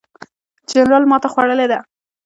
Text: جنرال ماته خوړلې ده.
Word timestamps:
جنرال 0.71 1.03
ماته 1.11 1.27
خوړلې 1.33 1.65
ده. 1.71 1.79